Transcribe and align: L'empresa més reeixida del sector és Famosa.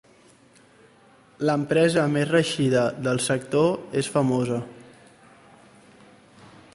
L'empresa 1.49 2.05
més 2.13 2.25
reeixida 2.31 2.87
del 3.09 3.21
sector 3.27 3.99
és 4.01 4.09
Famosa. 4.17 4.61